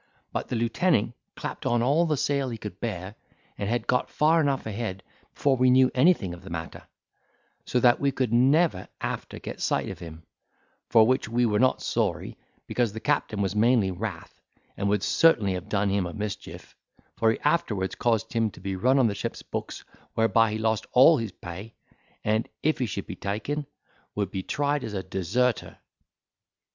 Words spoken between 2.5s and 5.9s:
could bear, and had got far enough ahead before we